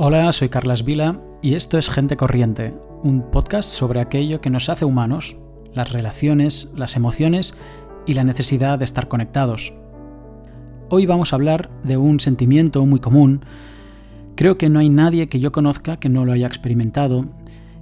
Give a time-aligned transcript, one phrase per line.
[0.00, 4.68] Hola, soy Carlas Vila y esto es Gente Corriente, un podcast sobre aquello que nos
[4.68, 5.38] hace humanos,
[5.72, 7.56] las relaciones, las emociones
[8.06, 9.74] y la necesidad de estar conectados.
[10.88, 13.44] Hoy vamos a hablar de un sentimiento muy común,
[14.36, 17.24] creo que no hay nadie que yo conozca que no lo haya experimentado,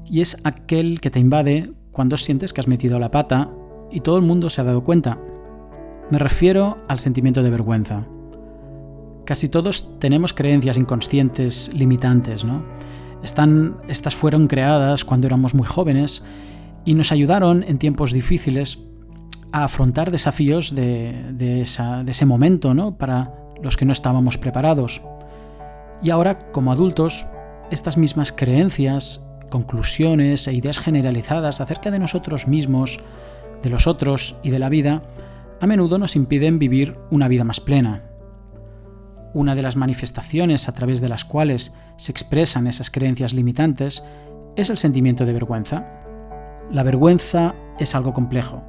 [0.07, 3.51] y es aquel que te invade cuando sientes que has metido la pata
[3.91, 5.21] y todo el mundo se ha dado cuenta.
[6.11, 8.07] Me refiero al sentimiento de vergüenza.
[9.27, 12.63] Casi todos tenemos creencias inconscientes limitantes, ¿no?
[13.25, 16.23] Estas fueron creadas cuando éramos muy jóvenes
[16.85, 18.79] y nos ayudaron en tiempos difíciles
[19.51, 22.97] a afrontar desafíos de, ese momento, ¿no?
[22.97, 25.03] Para los que no estábamos preparados.
[26.05, 27.27] Y ahora, como adultos,
[27.73, 33.01] estas mismas creencias, conclusiones e ideas generalizadas acerca de nosotros mismos,
[33.61, 35.03] de los otros y de la vida,
[35.61, 38.05] a menudo nos impiden vivir una vida más plena.
[39.37, 44.03] Una de las manifestaciones a través de las cuales se expresan esas creencias limitantes
[44.57, 45.87] es el sentimiento de vergüenza.
[46.71, 48.63] La vergüenza es algo complejo,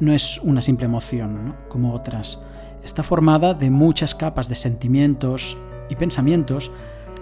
[0.00, 2.40] no es una simple emoción como otras.
[2.82, 5.58] Está formada de muchas capas de sentimientos
[5.90, 6.72] y pensamientos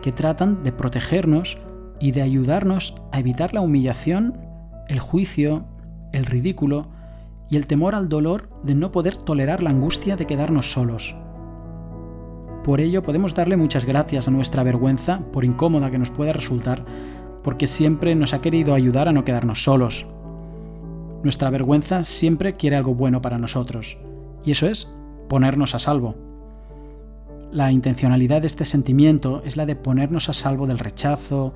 [0.01, 1.59] que tratan de protegernos
[1.99, 4.39] y de ayudarnos a evitar la humillación,
[4.87, 5.65] el juicio,
[6.13, 6.93] el ridículo
[7.51, 11.17] y el temor al dolor de no poder tolerar la angustia de quedarnos solos.
[12.69, 16.85] Por ello podemos darle muchas gracias a nuestra vergüenza, por incómoda que nos pueda resultar,
[17.43, 20.05] porque siempre nos ha querido ayudar a no quedarnos solos.
[21.23, 23.97] Nuestra vergüenza siempre quiere algo bueno para nosotros,
[24.45, 24.95] y eso es
[25.31, 26.15] ponernos a salvo.
[27.53, 31.55] La intencionalidad de este sentimiento es la de ponernos a salvo del rechazo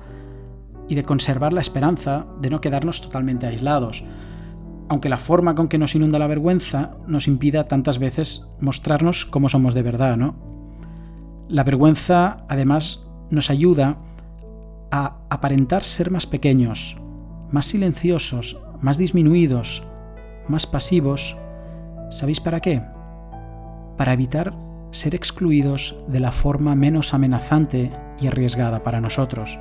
[0.89, 4.03] y de conservar la esperanza de no quedarnos totalmente aislados,
[4.89, 9.47] aunque la forma con que nos inunda la vergüenza nos impida tantas veces mostrarnos como
[9.47, 10.52] somos de verdad, ¿no?
[11.47, 13.97] La vergüenza, además, nos ayuda
[14.91, 16.97] a aparentar ser más pequeños,
[17.51, 19.83] más silenciosos, más disminuidos,
[20.47, 21.37] más pasivos.
[22.11, 22.81] ¿Sabéis para qué?
[23.97, 24.53] Para evitar
[24.91, 27.91] ser excluidos de la forma menos amenazante
[28.21, 29.59] y arriesgada para nosotros.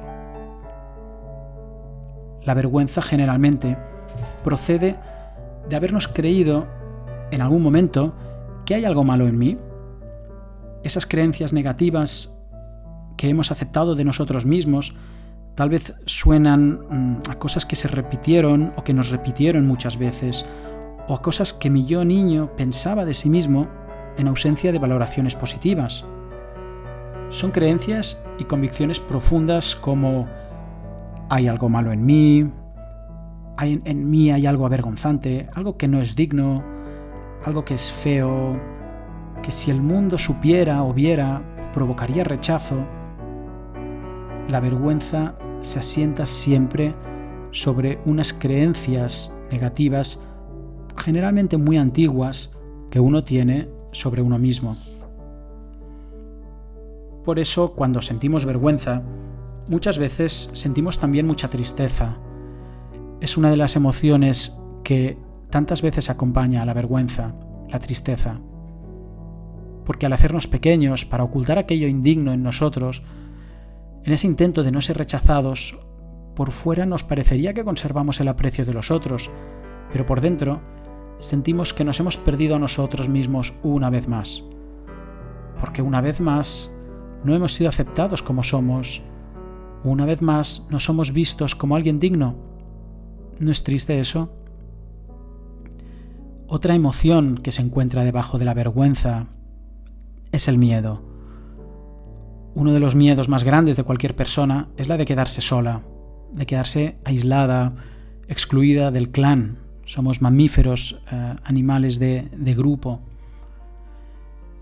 [2.45, 3.77] La vergüenza generalmente
[4.45, 4.97] procede
[5.69, 6.67] de habernos creído
[7.31, 8.15] en algún momento
[8.67, 9.59] que hay algo malo en mí,
[10.83, 12.39] esas creencias negativas
[13.17, 14.95] que hemos aceptado de nosotros mismos
[15.55, 20.45] tal vez suenan mm, a cosas que se repitieron o que nos repitieron muchas veces,
[21.09, 23.69] o a cosas que mi yo niño pensaba de sí mismo
[24.17, 26.05] en ausencia de valoraciones positivas.
[27.31, 30.27] Son creencias y convicciones profundas como
[31.31, 32.51] hay algo malo en mí,
[33.57, 36.63] hay, en mí hay algo avergonzante, algo que no es digno,
[37.45, 38.59] algo que es feo,
[39.43, 41.43] que si el mundo supiera o viera
[41.75, 42.77] provocaría rechazo,
[44.49, 46.95] la vergüenza se asienta siempre
[47.51, 50.21] sobre unas creencias negativas,
[50.97, 52.53] generalmente muy antiguas,
[52.91, 54.77] que uno tiene sobre uno mismo.
[57.25, 59.03] Por eso, cuando sentimos vergüenza,
[59.69, 62.17] muchas veces sentimos también mucha tristeza.
[63.21, 65.17] Es una de las emociones que
[65.51, 67.35] tantas veces acompaña a la vergüenza,
[67.69, 68.41] la tristeza
[69.85, 73.03] porque al hacernos pequeños, para ocultar aquello indigno en nosotros,
[74.05, 75.79] en ese intento de no ser rechazados,
[76.35, 79.31] por fuera nos parecería que conservamos el aprecio de los otros,
[79.93, 80.61] pero por dentro
[81.19, 84.43] sentimos que nos hemos perdido a nosotros mismos una vez más.
[85.61, 86.73] Porque una vez más
[87.25, 89.03] no hemos sido aceptados como somos,
[89.85, 92.37] una vez más no somos vistos como alguien digno.
[93.39, 94.33] ¿No es triste eso?
[96.49, 99.29] Otra emoción que se encuentra debajo de la vergüenza
[100.33, 101.03] es el miedo.
[102.55, 105.83] Uno de los miedos más grandes de cualquier persona es la de quedarse sola,
[106.33, 107.77] de quedarse aislada,
[108.29, 109.59] excluida del clan.
[109.85, 113.01] Somos mamíferos, eh, animales de, de grupo.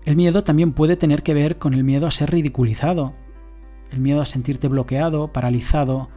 [0.05, 3.13] El miedo también puede tener que ver con el miedo a ser ridiculizado,
[3.91, 6.09] el miedo a sentirte bloqueado, paralizado,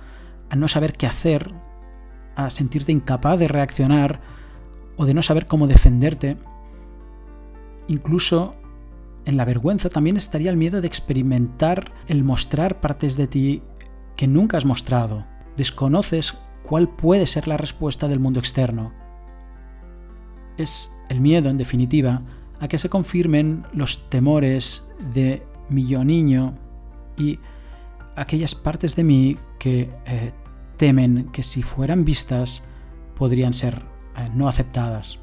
[0.48, 1.50] a no saber qué hacer,
[2.36, 4.20] a sentirte incapaz de reaccionar
[4.96, 6.36] o de no saber cómo defenderte.
[7.88, 8.54] Incluso
[9.24, 13.62] en la vergüenza también estaría el miedo de experimentar el mostrar partes de ti
[14.16, 15.24] que nunca has mostrado.
[15.56, 18.92] Desconoces cuál puede ser la respuesta del mundo externo.
[20.56, 22.22] Es el miedo, en definitiva,
[22.60, 26.54] a que se confirmen los temores de mi yo niño
[27.16, 27.38] y
[28.16, 30.32] aquellas partes de mí que eh,
[30.76, 32.62] temen que si fueran vistas
[33.16, 33.82] podrían ser
[34.16, 35.18] eh, no aceptadas.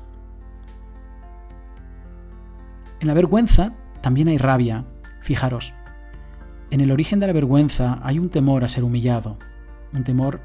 [3.00, 4.86] En la vergüenza también hay rabia.
[5.22, 5.74] Fijaros,
[6.72, 9.38] En el origen de la vergüenza hay un temor a ser humillado,
[9.94, 10.42] un temor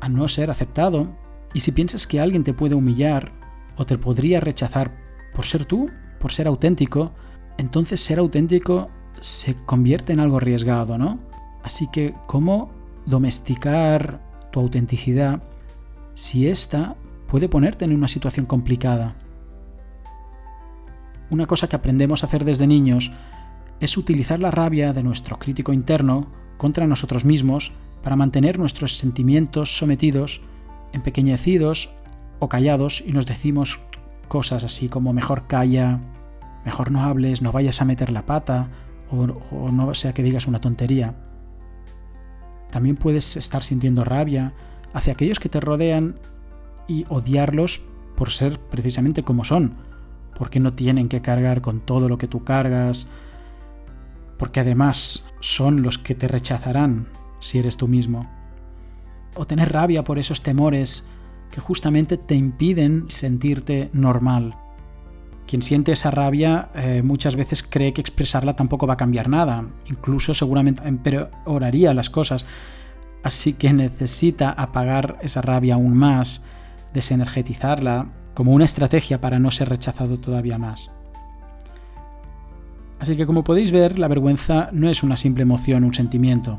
[0.00, 1.08] a no ser aceptado.
[1.52, 3.32] Y si piensas que alguien te puede humillar
[3.76, 4.92] o te podría rechazar
[5.32, 7.12] por ser tú, por ser auténtico,
[7.56, 8.90] entonces ser auténtico
[9.20, 11.20] se convierte en algo arriesgado, ¿no?
[11.62, 12.72] Así que, ¿cómo
[13.06, 14.20] domesticar
[14.50, 15.42] tu autenticidad
[16.14, 16.96] si ésta
[17.28, 19.16] puede ponerte en una situación complicada?
[21.30, 23.12] Una cosa que aprendemos a hacer desde niños
[23.80, 27.72] es utilizar la rabia de nuestro crítico interno contra nosotros mismos
[28.02, 30.42] para mantener nuestros sentimientos sometidos,
[30.92, 31.90] empequeñecidos
[32.38, 33.80] o callados y nos decimos
[34.28, 36.00] cosas así como mejor calla,
[36.64, 38.68] mejor no hables, no vayas a meter la pata
[39.10, 41.14] o, no sea que digas una tontería.
[42.70, 44.52] También puedes estar sintiendo rabia
[44.92, 46.16] hacia aquellos que te rodean
[46.88, 47.80] y odiarlos
[48.16, 49.76] por ser precisamente como son,
[50.38, 53.08] porque no tienen que cargar con todo lo que tú cargas,
[54.38, 57.06] porque además son los que te rechazarán
[57.40, 58.28] si eres tú mismo.
[59.36, 61.04] O tener rabia por esos temores
[61.50, 64.56] que justamente te impiden sentirte normal.
[65.46, 69.64] Quien siente esa rabia eh, muchas veces cree que expresarla tampoco va a cambiar nada,
[69.86, 72.46] incluso seguramente empeoraría las cosas,
[73.22, 76.42] así que necesita apagar esa rabia aún más,
[76.94, 80.90] desenergetizarla como una estrategia para no ser rechazado todavía más.
[82.98, 86.58] Así que como podéis ver, la vergüenza no es una simple emoción, un sentimiento.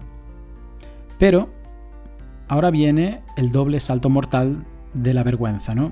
[1.20, 1.50] Pero
[2.48, 5.92] ahora viene el doble salto mortal de la vergüenza, ¿no?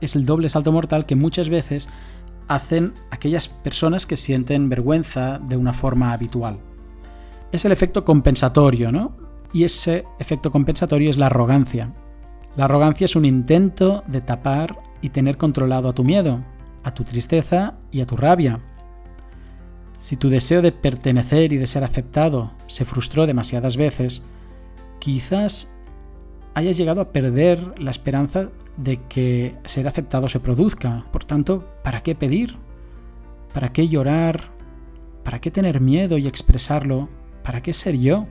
[0.00, 1.88] es el doble salto mortal que muchas veces
[2.46, 6.58] hacen aquellas personas que sienten vergüenza de una forma habitual.
[7.52, 9.16] Es el efecto compensatorio, ¿no?
[9.52, 11.92] Y ese efecto compensatorio es la arrogancia.
[12.58, 16.42] La arrogancia es un intento de tapar y tener controlado a tu miedo,
[16.82, 18.58] a tu tristeza y a tu rabia.
[19.96, 24.24] Si tu deseo de pertenecer y de ser aceptado se frustró demasiadas veces,
[24.98, 25.80] quizás
[26.54, 31.06] hayas llegado a perder la esperanza de que ser aceptado se produzca.
[31.12, 32.56] Por tanto, ¿para qué pedir?
[33.54, 34.50] ¿Para qué llorar?
[35.22, 37.08] ¿Para qué tener miedo y expresarlo?
[37.44, 38.26] ¿Para qué ser yo?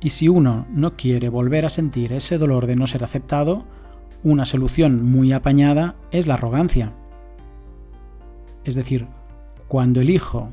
[0.00, 3.64] Y si uno no quiere volver a sentir ese dolor de no ser aceptado,
[4.22, 6.92] una solución muy apañada es la arrogancia.
[8.64, 9.06] Es decir,
[9.66, 10.50] cuando elijo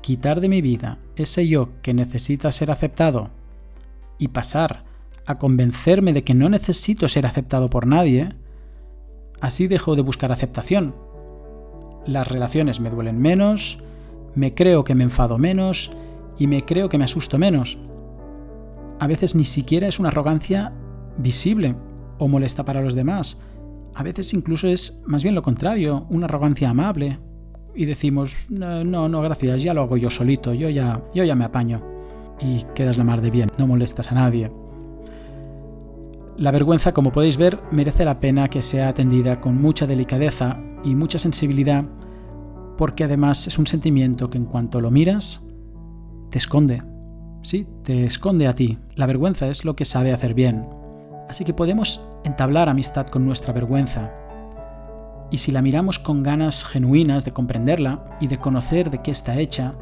[0.00, 3.30] quitar de mi vida ese yo que necesita ser aceptado
[4.18, 4.84] y pasar
[5.26, 8.30] a convencerme de que no necesito ser aceptado por nadie,
[9.40, 10.94] así dejo de buscar aceptación.
[12.06, 13.78] Las relaciones me duelen menos,
[14.34, 15.92] me creo que me enfado menos
[16.38, 17.78] y me creo que me asusto menos.
[18.98, 20.72] A veces ni siquiera es una arrogancia
[21.18, 21.74] visible
[22.18, 23.40] o molesta para los demás.
[23.94, 27.18] A veces incluso es más bien lo contrario, una arrogancia amable.
[27.74, 31.44] Y decimos, no, no, gracias, ya lo hago yo solito, yo ya, yo ya me
[31.44, 31.82] apaño.
[32.40, 34.50] Y quedas la mar de bien, no molestas a nadie.
[36.36, 40.94] La vergüenza, como podéis ver, merece la pena que sea atendida con mucha delicadeza y
[40.94, 41.84] mucha sensibilidad,
[42.76, 45.44] porque además es un sentimiento que en cuanto lo miras,
[46.30, 46.82] te esconde.
[47.42, 48.78] Sí, te esconde a ti.
[48.94, 50.66] La vergüenza es lo que sabe hacer bien.
[51.28, 54.12] Así que podemos entablar amistad con nuestra vergüenza.
[55.30, 59.38] Y si la miramos con ganas genuinas de comprenderla y de conocer de qué está
[59.38, 59.74] hecha,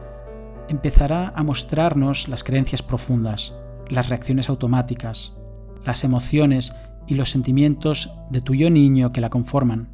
[0.69, 3.55] empezará a mostrarnos las creencias profundas,
[3.88, 5.37] las reacciones automáticas,
[5.85, 6.75] las emociones
[7.07, 9.88] y los sentimientos de tu yo niño que la conforman.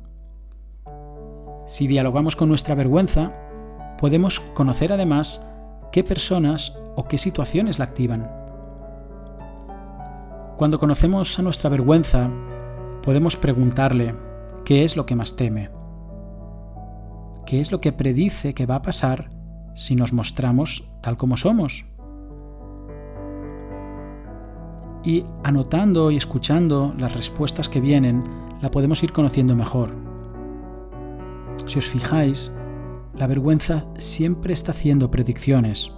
[1.66, 3.32] Si dialogamos con nuestra vergüenza,
[3.98, 5.46] podemos conocer además
[5.92, 8.30] qué personas o qué situaciones la activan.
[10.56, 12.30] Cuando conocemos a nuestra vergüenza,
[13.02, 14.14] podemos preguntarle
[14.64, 15.70] qué es lo que más teme,
[17.46, 19.30] qué es lo que predice que va a pasar
[19.75, 21.84] si nos mostramos tal como somos.
[25.04, 28.22] y anotando y escuchando las respuestas que vienen,
[28.61, 29.90] la podemos ir conociendo mejor.
[31.66, 32.52] Si os fijáis,
[33.14, 35.92] la vergüenza siempre está haciendo predicciones.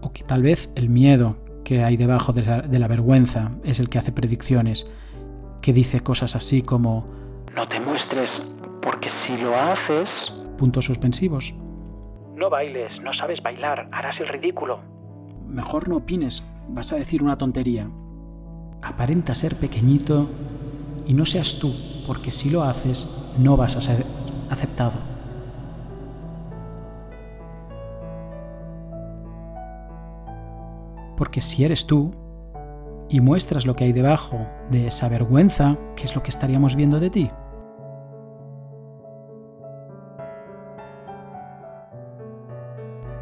[0.00, 3.80] O que tal vez el miedo que hay debajo de la, de la vergüenza es
[3.80, 4.90] el que hace predicciones,
[5.60, 7.06] que dice cosas así como,
[7.56, 8.42] no te muestres,
[8.82, 10.32] porque si lo haces...
[10.58, 11.54] Puntos suspensivos.
[12.36, 14.80] No bailes, no sabes bailar, harás el ridículo.
[15.48, 17.88] Mejor no opines, vas a decir una tontería.
[18.82, 20.28] Aparenta ser pequeñito
[21.06, 21.72] y no seas tú,
[22.06, 24.04] porque si lo haces no vas a ser
[24.50, 24.98] aceptado.
[31.16, 32.10] Porque si eres tú
[33.08, 34.38] y muestras lo que hay debajo
[34.70, 37.28] de esa vergüenza, ¿qué es lo que estaríamos viendo de ti?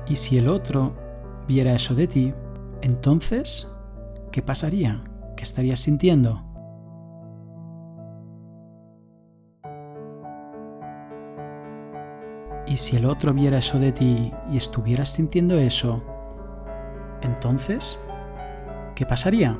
[0.07, 0.93] Y si el otro
[1.47, 2.35] viera eso de ti,
[2.83, 3.71] entonces,
[4.31, 5.02] ¿qué pasaría?
[5.37, 6.51] ¿Qué estarías sintiendo?
[12.73, 16.02] Y si el otro viera eso de ti y estuvieras sintiendo eso,
[17.21, 18.02] entonces,
[18.95, 19.59] ¿qué pasaría?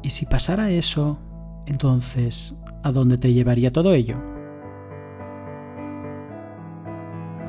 [0.00, 1.18] Y si pasara eso,
[1.66, 4.16] entonces, ¿a dónde te llevaría todo ello?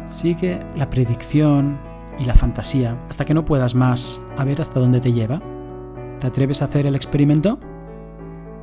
[0.05, 1.79] Sigue la predicción
[2.19, 5.39] y la fantasía hasta que no puedas más a ver hasta dónde te lleva.
[6.19, 7.57] ¿Te atreves a hacer el experimento?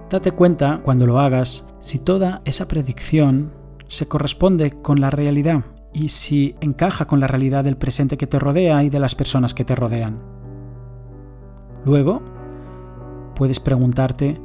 [0.08, 3.52] Date cuenta, cuando lo hagas, si toda esa predicción
[3.88, 8.38] se corresponde con la realidad y si encaja con la realidad del presente que te
[8.38, 10.22] rodea y de las personas que te rodean.
[11.84, 12.22] Luego,
[13.34, 14.40] puedes preguntarte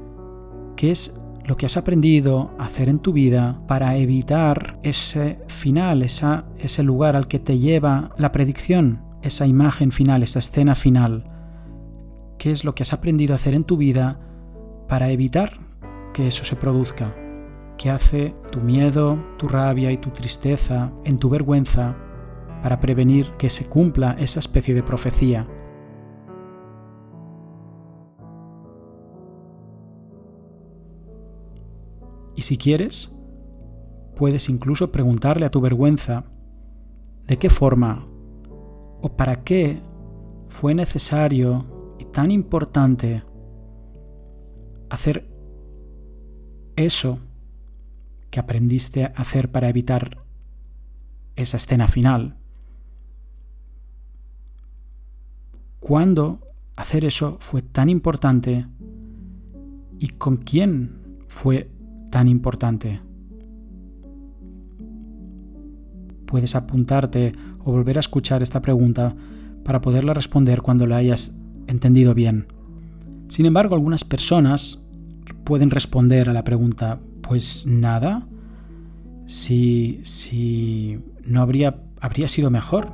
[0.76, 6.02] qué es lo que has aprendido a hacer en tu vida para evitar ese final,
[6.02, 11.30] ese lugar al que te lleva la predicción, esa imagen final, esa escena final.
[12.40, 14.20] ¿Qué es lo que has aprendido a hacer en tu vida
[14.92, 15.58] para evitar
[16.14, 17.16] que eso se produzca?
[17.78, 21.96] ¿Qué hace tu miedo, tu rabia y tu tristeza en tu vergüenza
[22.62, 25.48] para prevenir que se cumpla esa especie de profecía
[32.36, 33.18] Y si quieres,
[34.18, 36.26] puedes incluso preguntarle a tu vergüenza
[37.28, 38.06] de qué forma
[39.02, 39.82] o para qué
[40.50, 43.24] fue necesario y tan importante
[44.92, 45.28] hacer
[46.76, 47.20] eso
[48.30, 50.24] que aprendiste a hacer para evitar
[51.36, 52.38] esa escena final.
[55.80, 56.40] ¿Cuándo
[56.76, 58.66] hacer eso fue tan importante
[60.00, 61.70] y con quién fue
[62.10, 63.02] tan importante.
[66.26, 67.34] Puedes apuntarte
[67.64, 69.16] o volver a escuchar esta pregunta
[69.64, 71.36] para poderla responder cuando la hayas
[71.68, 72.48] entendido bien.
[73.32, 74.86] Sin embargo, algunas personas
[75.46, 78.28] pueden responder a la pregunta, pues nada,
[79.26, 82.92] si, si no habría, habría sido mejor.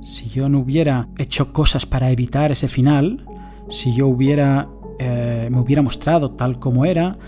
[0.00, 3.26] Si yo no hubiera hecho cosas para evitar ese final,
[3.68, 7.18] si yo hubiera, eh, me hubiera mostrado tal como era,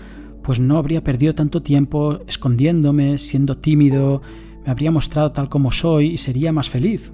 [0.41, 4.23] pues no habría perdido tanto tiempo escondiéndome, siendo tímido,
[4.65, 7.13] me habría mostrado tal como soy y sería más feliz.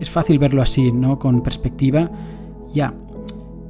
[0.00, 1.18] Es fácil verlo así, ¿no?
[1.18, 2.10] Con perspectiva,
[2.72, 2.94] ya.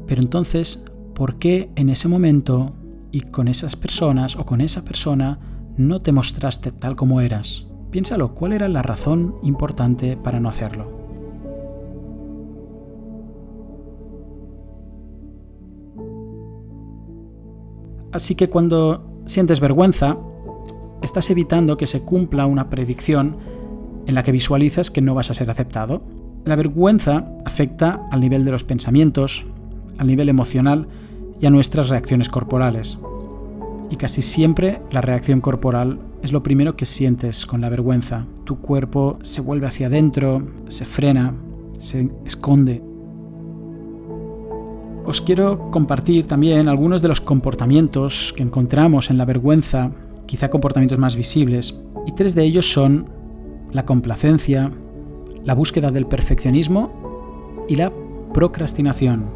[0.06, 0.84] Pero entonces,
[1.14, 2.72] ¿por qué en ese momento
[3.10, 5.38] y con esas personas o con esa persona
[5.76, 7.66] no te mostraste tal como eras?
[7.90, 10.96] Piénsalo, ¿cuál era la razón importante para no hacerlo?
[18.12, 20.16] Así que cuando sientes vergüenza,
[21.02, 23.36] estás evitando que se cumpla una predicción
[24.06, 26.02] en la que visualizas que no vas a ser aceptado.
[26.44, 29.44] La vergüenza afecta al nivel de los pensamientos,
[29.98, 30.88] al nivel emocional
[31.40, 32.98] y a nuestras reacciones corporales.
[33.90, 38.26] Y casi siempre la reacción corporal es lo primero que sientes con la vergüenza.
[38.44, 41.34] Tu cuerpo se vuelve hacia adentro, se frena,
[41.78, 42.82] se esconde
[45.06, 49.92] os quiero compartir también algunos de los comportamientos que encontramos en la vergüenza,
[50.26, 53.08] quizá comportamientos más visibles, y tres de ellos son
[53.70, 54.72] la complacencia,
[55.44, 57.92] la búsqueda del perfeccionismo y la
[58.34, 59.35] procrastinación.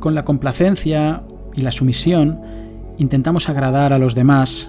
[0.00, 1.24] Con la complacencia
[1.54, 2.40] y la sumisión
[2.98, 4.68] intentamos agradar a los demás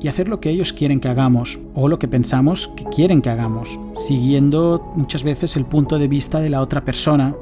[0.00, 3.30] y hacer lo que ellos quieren que hagamos o lo que pensamos que quieren que
[3.30, 7.34] hagamos, siguiendo muchas veces el punto de vista de la otra persona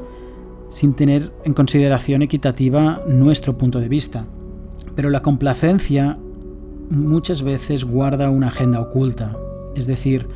[0.71, 4.25] sin tener en consideración equitativa nuestro punto de vista.
[4.95, 6.19] Pero la complacencia
[6.89, 9.37] muchas veces guarda una agenda oculta,
[9.75, 10.27] es decir,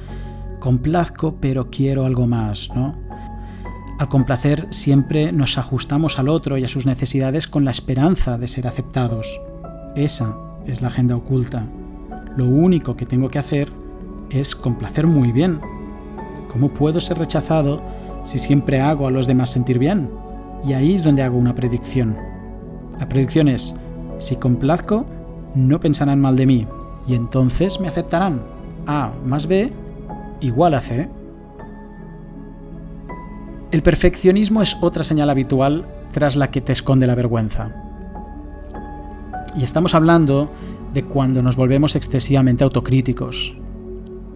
[0.58, 2.94] complazco pero quiero algo más, ¿no?
[4.00, 8.48] Al complacer siempre nos ajustamos al otro y a sus necesidades con la esperanza de
[8.48, 9.38] ser aceptados.
[9.94, 11.66] Esa es la agenda oculta.
[12.34, 13.70] Lo único que tengo que hacer
[14.30, 15.60] es complacer muy bien.
[16.48, 17.82] ¿Cómo puedo ser rechazado
[18.22, 20.08] si siempre hago a los demás sentir bien?
[20.64, 22.16] Y ahí es donde hago una predicción.
[22.98, 23.74] La predicción es,
[24.18, 25.04] si complazco,
[25.54, 26.66] no pensarán mal de mí
[27.06, 28.40] y entonces me aceptarán.
[28.86, 29.70] A más B
[30.40, 31.06] igual a C.
[33.70, 37.72] El perfeccionismo es otra señal habitual tras la que te esconde la vergüenza.
[39.56, 40.50] Y estamos hablando
[40.92, 43.54] de cuando nos volvemos excesivamente autocríticos,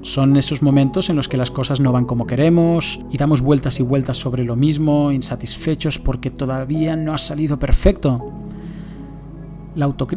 [0.03, 3.81] son esos momentos en los que las cosas no van como queremos y damos vueltas
[3.81, 8.31] y vueltas sobre lo mismo, insatisfechos porque todavía no ha salido perfecto.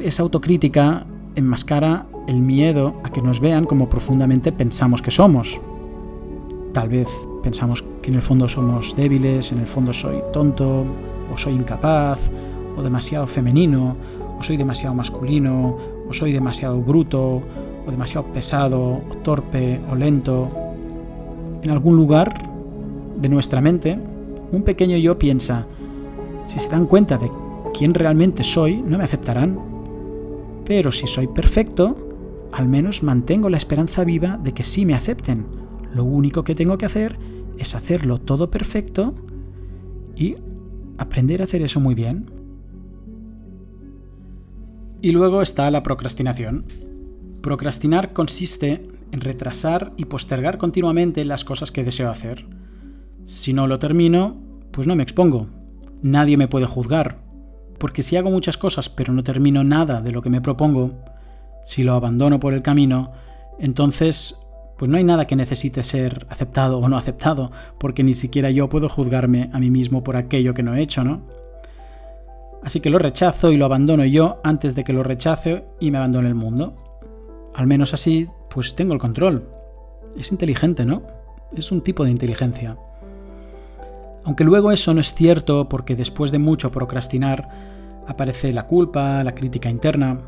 [0.02, 5.60] esa autocrítica enmascara el miedo a que nos vean como profundamente pensamos que somos.
[6.74, 7.08] Tal vez
[7.48, 10.84] pensamos que en el fondo somos débiles, en el fondo soy tonto,
[11.34, 12.30] o soy incapaz,
[12.76, 13.96] o demasiado femenino,
[14.38, 15.78] o soy demasiado masculino,
[16.10, 17.42] o soy demasiado bruto,
[17.86, 20.52] o demasiado pesado, o torpe, o lento.
[21.64, 22.34] En algún lugar
[23.16, 23.98] de nuestra mente,
[24.52, 25.66] un pequeño yo piensa,
[26.46, 27.32] si se dan cuenta de
[27.74, 29.58] quién realmente soy, no me aceptarán.
[30.66, 31.96] Pero si soy perfecto,
[32.52, 35.46] al menos mantengo la esperanza viva de que sí me acepten.
[35.94, 39.16] Lo único que tengo que hacer es hacerlo todo perfecto
[40.16, 40.36] y
[40.98, 42.30] aprender a hacer eso muy bien.
[45.02, 46.66] Y luego está la procrastinación.
[47.42, 52.46] Procrastinar consiste en retrasar y postergar continuamente las cosas que deseo hacer.
[53.26, 54.38] Si no lo termino,
[54.72, 55.48] pues no me expongo.
[56.02, 57.20] Nadie me puede juzgar.
[57.78, 61.04] Porque si hago muchas cosas pero no termino nada de lo que me propongo,
[61.64, 63.12] si lo abandono por el camino,
[63.60, 64.38] entonces
[64.78, 68.70] pues no hay nada que necesite ser aceptado o no aceptado, porque ni siquiera yo
[68.70, 71.22] puedo juzgarme a mí mismo por aquello que no he hecho, ¿no?
[72.64, 75.98] Así que lo rechazo y lo abandono yo antes de que lo rechace y me
[75.98, 76.76] abandone el mundo.
[77.56, 79.48] Al menos así, pues tengo el control.
[80.18, 81.04] Es inteligente, ¿no?
[81.56, 82.78] Es un tipo de inteligencia.
[84.26, 87.48] Aunque luego eso no es cierto porque después de mucho procrastinar
[88.06, 90.20] aparece la culpa, la crítica interna,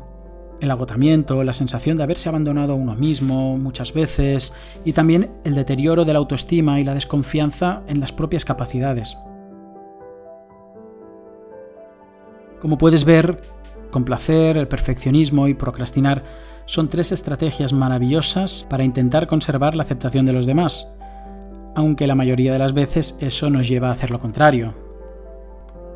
[0.60, 4.52] el agotamiento, la sensación de haberse abandonado a uno mismo muchas veces
[4.84, 9.16] y también el deterioro de la autoestima y la desconfianza en las propias capacidades.
[12.60, 13.40] Como puedes ver,
[13.90, 16.22] complacer, el perfeccionismo y procrastinar
[16.66, 20.88] son tres estrategias maravillosas para intentar conservar la aceptación de los demás,
[21.74, 24.74] aunque la mayoría de las veces eso nos lleva a hacer lo contrario.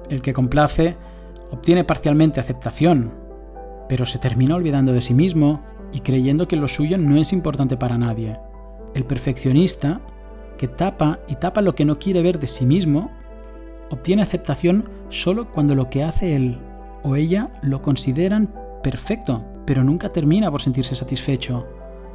[0.09, 0.97] El que complace
[1.51, 3.24] obtiene parcialmente aceptación,
[3.89, 5.63] pero se termina olvidando de sí mismo
[5.93, 8.39] y creyendo que lo suyo no es importante para nadie.
[8.95, 10.01] El perfeccionista,
[10.59, 13.11] que tapa y tapa lo que no quiere ver de sí mismo,
[13.91, 16.59] obtiene aceptación solo cuando lo que hace él
[17.03, 21.67] o ella lo consideran perfecto, pero nunca termina por sentirse satisfecho,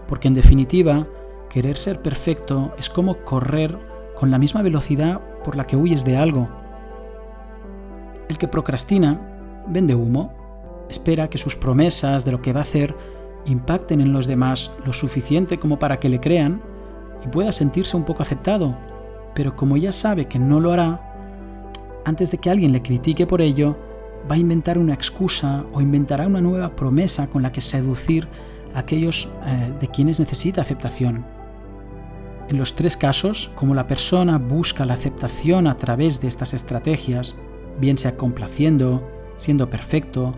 [0.08, 1.08] porque en definitiva,
[1.50, 3.78] querer ser perfecto es como correr
[4.16, 6.50] con la misma velocidad por la que huyes de algo.
[8.28, 10.34] El que procrastina vende humo,
[10.90, 12.96] espera que sus promesas de lo que va a hacer
[13.46, 16.62] impacten en los demás lo suficiente como para que le crean
[17.24, 18.78] y pueda sentirse un poco aceptado,
[19.36, 21.06] pero como ya sabe que no lo hará,
[22.06, 23.78] antes de que alguien le critique por ello,
[24.30, 28.28] va a inventar una excusa o inventará una nueva promesa con la que seducir
[28.74, 31.26] a aquellos eh, de quienes necesita aceptación.
[32.50, 37.36] En los tres casos, como la persona busca la aceptación a través de estas estrategias,
[37.80, 40.34] bien sea complaciendo, siendo perfecto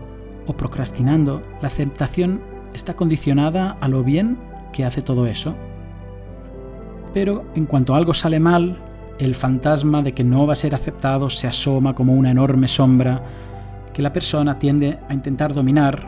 [0.46, 2.40] o procrastinando, la aceptación
[2.74, 4.38] está condicionada a lo bien
[4.72, 5.54] que hace todo eso.
[7.14, 8.78] Pero en cuanto algo sale mal,
[9.18, 13.22] el fantasma de que no va a ser aceptado se asoma como una enorme sombra
[13.92, 16.06] que la persona tiende a intentar dominar,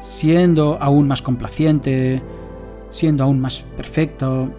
[0.00, 2.22] siendo aún más complaciente,
[2.90, 4.50] siendo aún más perfecto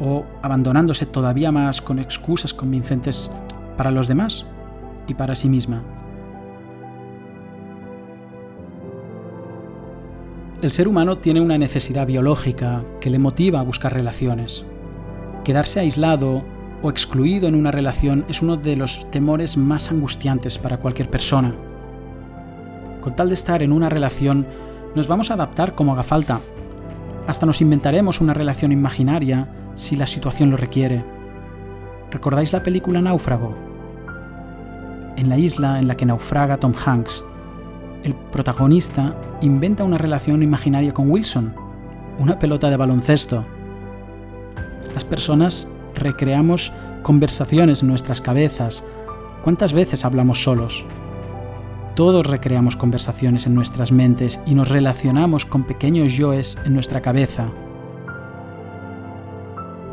[0.00, 3.30] o abandonándose todavía más con excusas convincentes
[3.76, 4.46] para los demás
[5.06, 5.82] y para sí misma.
[10.62, 14.64] El ser humano tiene una necesidad biológica que le motiva a buscar relaciones.
[15.42, 16.44] Quedarse aislado
[16.82, 21.52] o excluido en una relación es uno de los temores más angustiantes para cualquier persona.
[23.00, 24.46] Con tal de estar en una relación,
[24.94, 26.38] nos vamos a adaptar como haga falta.
[27.26, 31.04] Hasta nos inventaremos una relación imaginaria si la situación lo requiere.
[32.12, 33.52] ¿Recordáis la película Náufrago?
[35.16, 37.24] En la isla en la que naufraga Tom Hanks,
[38.04, 41.52] el protagonista inventa una relación imaginaria con Wilson,
[42.18, 43.44] una pelota de baloncesto.
[44.94, 48.84] Las personas recreamos conversaciones en nuestras cabezas.
[49.42, 50.86] ¿Cuántas veces hablamos solos?
[51.96, 57.48] Todos recreamos conversaciones en nuestras mentes y nos relacionamos con pequeños yoes en nuestra cabeza.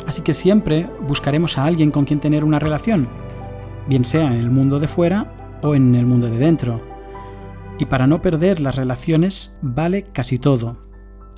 [0.08, 3.10] Así que siempre buscaremos a alguien con quien tener una relación,
[3.88, 6.89] bien sea en el mundo de fuera o en el mundo de dentro.
[7.80, 10.78] Y para no perder las relaciones vale casi todo.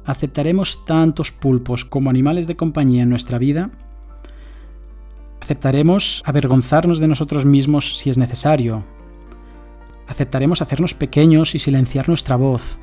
[0.04, 3.72] Aceptaremos tantos pulpos como animales de compañía en nuestra vida
[5.42, 8.86] Aceptaremos avergonzarnos de nosotros mismos si es necesario.
[10.08, 12.78] Aceptaremos hacernos pequeños y silenciar nuestra voz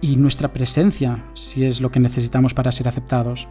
[0.00, 3.48] y nuestra presencia si es lo que necesitamos para ser aceptados.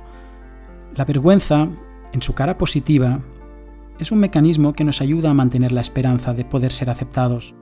[0.96, 1.68] La vergüenza,
[2.14, 3.20] en su cara positiva,
[4.00, 7.56] es un mecanismo que nos ayuda a mantener la esperanza de poder ser aceptados.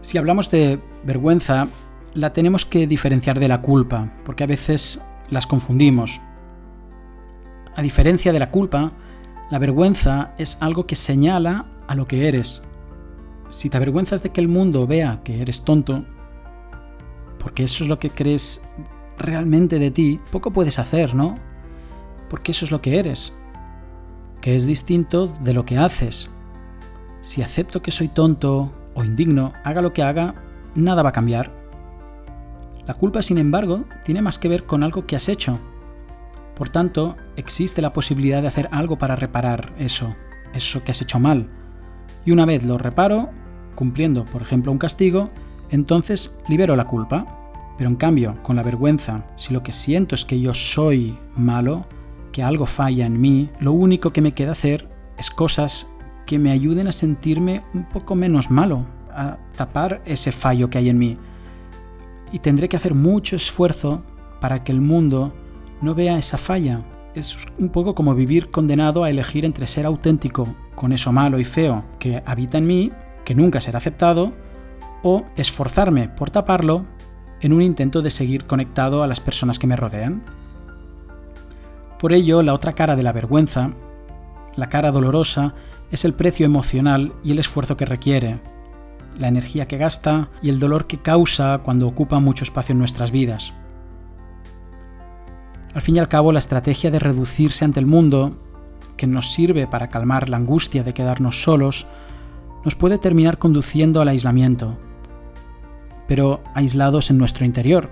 [0.00, 1.66] Si hablamos de vergüenza,
[2.14, 6.20] la tenemos que diferenciar de la culpa, porque a veces las confundimos.
[7.74, 8.92] A diferencia de la culpa,
[9.50, 12.62] la vergüenza es algo que señala a lo que eres.
[13.48, 16.04] Si te avergüenzas de que el mundo vea que eres tonto,
[17.38, 18.64] porque eso es lo que crees
[19.16, 21.36] realmente de ti, poco puedes hacer, ¿no?
[22.30, 23.34] Porque eso es lo que eres,
[24.40, 26.30] que es distinto de lo que haces.
[27.20, 30.34] Si acepto que soy tonto o indigno, haga lo que haga,
[30.74, 31.52] nada va a cambiar.
[32.84, 35.58] La culpa, sin embargo, tiene más que ver con algo que has hecho.
[36.56, 40.16] Por tanto, existe la posibilidad de hacer algo para reparar eso,
[40.52, 41.48] eso que has hecho mal.
[42.24, 43.30] Y una vez lo reparo,
[43.76, 45.30] cumpliendo, por ejemplo, un castigo,
[45.70, 47.52] entonces libero la culpa.
[47.76, 51.86] Pero en cambio, con la vergüenza, si lo que siento es que yo soy malo,
[52.32, 55.86] que algo falla en mí, lo único que me queda hacer es cosas
[56.28, 60.90] que me ayuden a sentirme un poco menos malo, a tapar ese fallo que hay
[60.90, 61.16] en mí.
[62.32, 64.02] Y tendré que hacer mucho esfuerzo
[64.38, 65.32] para que el mundo
[65.80, 66.82] no vea esa falla.
[67.14, 71.46] Es un poco como vivir condenado a elegir entre ser auténtico con eso malo y
[71.46, 72.92] feo que habita en mí,
[73.24, 74.34] que nunca será aceptado,
[75.02, 76.84] o esforzarme por taparlo
[77.40, 80.22] en un intento de seguir conectado a las personas que me rodean.
[81.98, 83.70] Por ello, la otra cara de la vergüenza,
[84.56, 85.54] la cara dolorosa,
[85.90, 88.40] es el precio emocional y el esfuerzo que requiere,
[89.18, 93.10] la energía que gasta y el dolor que causa cuando ocupa mucho espacio en nuestras
[93.10, 93.52] vidas.
[95.74, 98.36] Al fin y al cabo, la estrategia de reducirse ante el mundo,
[98.96, 101.86] que nos sirve para calmar la angustia de quedarnos solos,
[102.64, 104.76] nos puede terminar conduciendo al aislamiento,
[106.06, 107.90] pero aislados en nuestro interior.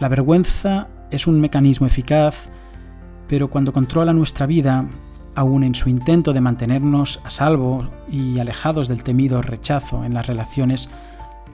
[0.00, 2.48] La vergüenza es un mecanismo eficaz,
[3.28, 4.86] pero cuando controla nuestra vida,
[5.34, 10.26] aun en su intento de mantenernos a salvo y alejados del temido rechazo en las
[10.26, 10.90] relaciones,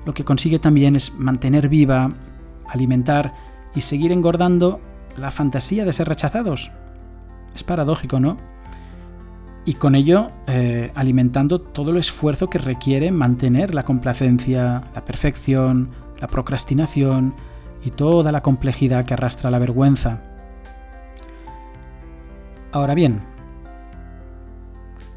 [0.05, 2.11] lo que consigue también es mantener viva,
[2.67, 3.35] alimentar
[3.75, 4.81] y seguir engordando
[5.17, 6.71] la fantasía de ser rechazados.
[7.55, 8.37] Es paradójico, ¿no?
[9.65, 15.91] Y con ello eh, alimentando todo el esfuerzo que requiere mantener la complacencia, la perfección,
[16.21, 17.35] la procrastinación
[17.85, 20.21] y toda la complejidad que arrastra la vergüenza.
[22.73, 23.21] Ahora bien,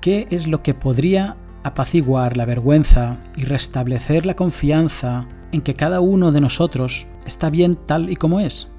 [0.02, 6.02] ¿qué es lo que podría apaciguar la vergüenza y restablecer la confianza en que cada
[6.02, 8.70] uno de nosotros está bien tal y como es?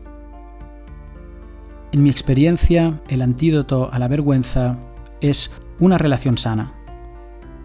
[1.92, 4.78] En mi experiencia, el antídoto a la vergüenza
[5.20, 6.72] es una relación sana.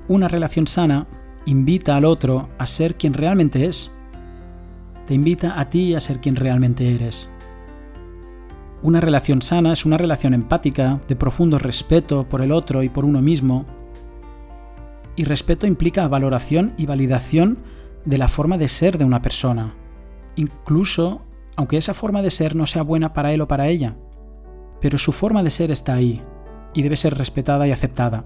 [0.08, 1.08] Una relación sana
[1.46, 3.91] invita al otro a ser quien realmente es.
[5.08, 7.30] Te invita a ti a ser quien realmente eres.
[8.83, 13.05] Una relación sana es una relación empática, de profundo respeto por el otro y por
[13.05, 13.65] uno mismo.
[15.15, 17.57] Y respeto implica valoración y validación
[18.05, 19.73] de la forma de ser de una persona,
[20.35, 21.23] incluso
[21.55, 23.97] aunque esa forma de ser no sea buena para él o para ella.
[24.79, 26.21] Pero su forma de ser está ahí,
[26.75, 28.25] y debe ser respetada y aceptada.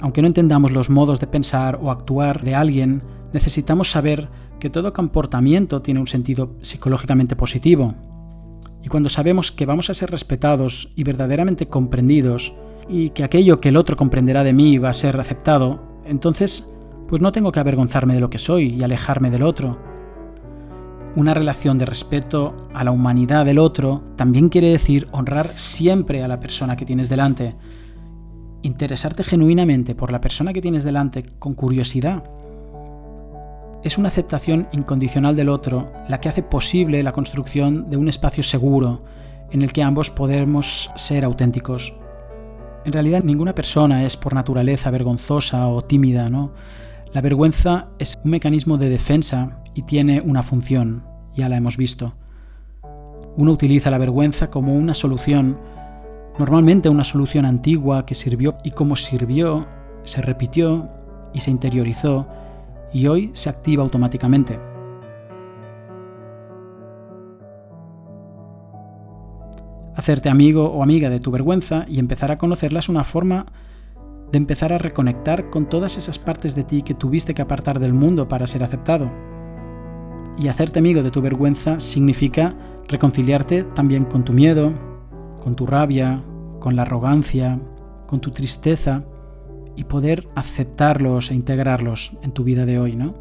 [0.00, 4.28] Aunque no entendamos los modos de pensar o actuar de alguien, necesitamos saber
[4.60, 7.94] que todo comportamiento tiene un sentido psicológicamente positivo.
[8.84, 12.54] Y cuando sabemos que vamos a ser respetados y verdaderamente comprendidos,
[12.88, 16.70] y que aquello que el otro comprenderá de mí va a ser aceptado, entonces
[17.08, 19.78] pues no tengo que avergonzarme de lo que soy y alejarme del otro,
[21.16, 26.28] una relación de respeto a la humanidad del otro también quiere decir honrar siempre a
[26.28, 27.56] la persona que tienes delante,
[28.62, 32.22] interesarte genuinamente por la persona que tienes delante con curiosidad.
[33.82, 38.42] Es una aceptación incondicional del otro la que hace posible la construcción de un espacio
[38.42, 39.02] seguro
[39.50, 41.94] en el que ambos podemos ser auténticos.
[42.84, 46.52] En realidad ninguna persona es por naturaleza vergonzosa o tímida, ¿no?
[47.14, 51.02] La vergüenza es un mecanismo de defensa y tiene una función,
[51.34, 52.14] ya la hemos visto.
[53.36, 55.56] Uno utiliza la vergüenza como una solución,
[56.38, 59.66] normalmente una solución antigua que sirvió y como sirvió,
[60.04, 60.90] se repitió
[61.32, 62.26] y se interiorizó
[62.92, 64.58] y hoy se activa automáticamente.
[69.94, 73.46] Hacerte amigo o amiga de tu vergüenza y empezar a conocerla es una forma
[74.32, 77.92] de empezar a reconectar con todas esas partes de ti que tuviste que apartar del
[77.92, 79.10] mundo para ser aceptado.
[80.38, 82.54] Y hacerte amigo de tu vergüenza significa
[82.88, 84.72] reconciliarte también con tu miedo,
[85.42, 86.22] con tu rabia,
[86.60, 87.60] con la arrogancia,
[88.06, 89.04] con tu tristeza
[89.76, 93.14] y poder aceptarlos e integrarlos en tu vida de hoy, ¿no?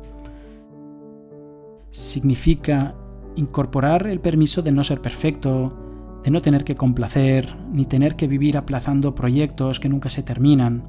[1.92, 2.96] Significa
[3.36, 8.28] incorporar el permiso de no ser perfecto, de no tener que complacer, ni tener que
[8.28, 10.84] vivir aplazando proyectos que nunca se terminan,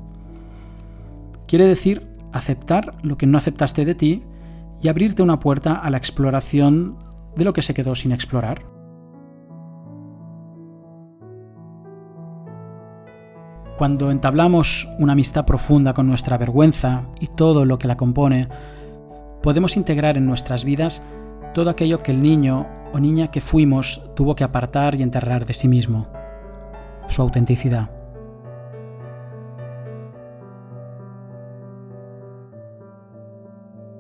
[1.51, 4.23] Quiere decir aceptar lo que no aceptaste de ti
[4.81, 6.97] y abrirte una puerta a la exploración
[7.35, 8.63] de lo que se quedó sin explorar.
[13.81, 18.47] Cuando entablamos una amistad profunda con nuestra vergüenza y todo lo que la compone,
[19.43, 21.03] podemos integrar en nuestras vidas
[21.55, 25.55] todo aquello que el niño o niña que fuimos tuvo que apartar y enterrar de
[25.55, 26.09] sí mismo,
[27.09, 27.91] su autenticidad.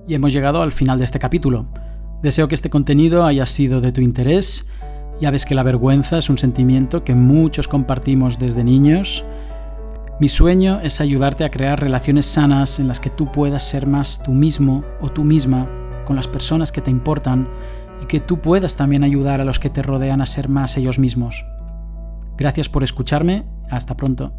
[0.07, 1.69] Y hemos llegado al final de este capítulo.
[2.21, 4.67] Deseo que este contenido haya sido de tu interés.
[5.23, 9.25] Ya ves que la vergüenza es un sentimiento que muchos compartimos desde niños.
[10.21, 14.23] Mi sueño es ayudarte a crear relaciones sanas en las que tú puedas ser más
[14.23, 15.67] tú mismo o tú misma
[16.05, 17.49] con las personas que te importan
[18.03, 20.99] y que tú puedas también ayudar a los que te rodean a ser más ellos
[20.99, 21.47] mismos.
[22.37, 23.47] Gracias por escucharme.
[23.71, 24.35] Hasta pronto.